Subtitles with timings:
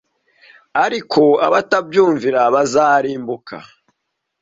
[0.83, 3.55] ariko ko abatayumvira bazarimbuka